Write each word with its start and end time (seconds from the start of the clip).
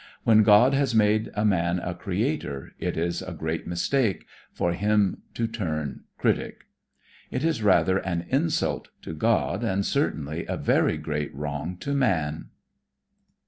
When 0.23 0.41
God 0.41 0.73
has 0.73 0.95
made 0.95 1.29
a 1.35 1.45
man 1.45 1.77
a 1.77 1.93
creator, 1.93 2.71
it 2.79 2.97
is 2.97 3.21
a 3.21 3.33
great 3.33 3.67
mistake 3.67 4.25
for 4.51 4.73
him 4.73 5.21
to 5.35 5.45
turn 5.45 6.05
critic. 6.17 6.63
It 7.29 7.43
is 7.43 7.61
rather 7.61 7.99
an 7.99 8.25
insult 8.29 8.89
to 9.03 9.13
God 9.13 9.63
and 9.63 9.85
certainly 9.85 10.43
a 10.47 10.57
very 10.57 10.97
great 10.97 11.31
wrong 11.35 11.77
to 11.81 11.93
man. 11.93 12.45